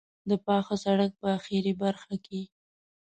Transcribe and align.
د 0.29 0.31
پاخه 0.45 0.75
سړک 0.83 1.11
په 1.21 1.27
آخري 1.37 1.71
برخه 1.83 2.15
کې. 2.25 2.41